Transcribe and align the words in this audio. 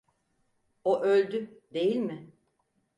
O 0.83 1.01
öldü, 1.03 1.61
değil 1.73 1.95
mi? 1.95 2.33